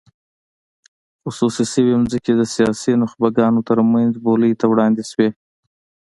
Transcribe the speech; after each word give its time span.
خصوصي 1.21 1.63
شوې 1.73 1.93
ځمکې 2.11 2.33
د 2.37 2.41
سیاسي 2.55 2.91
نخبګانو 3.01 3.65
ترمنځ 3.69 4.11
بولۍ 4.25 4.53
ته 4.59 4.65
وړاندې 4.71 5.03
شوې. 5.11 5.29